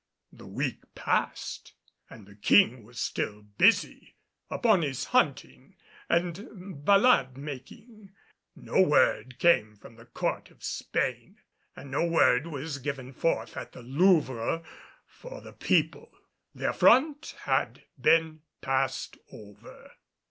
The 0.33 0.47
week 0.47 0.79
passed, 0.95 1.73
and 2.09 2.25
the 2.25 2.33
King 2.33 2.83
was 2.83 2.99
still 2.99 3.43
busy 3.43 4.15
upon 4.49 4.81
his 4.81 5.05
hunting 5.13 5.75
and 6.09 6.83
ballade 6.83 7.37
making. 7.37 8.09
No 8.55 8.81
word 8.81 9.37
came 9.37 9.75
from 9.75 9.97
the 9.97 10.07
Court 10.07 10.49
of 10.49 10.63
Spain 10.63 11.37
and 11.75 11.91
no 11.91 12.03
word 12.03 12.47
was 12.47 12.79
given 12.79 13.13
forth 13.13 13.55
at 13.55 13.73
the 13.73 13.83
Louvre 13.83 14.63
for 15.05 15.39
the 15.39 15.53
people. 15.53 16.11
The 16.55 16.69
affront 16.71 17.35
had 17.45 17.83
been 17.99 18.41
passed 18.59 19.19
over. 19.31 19.91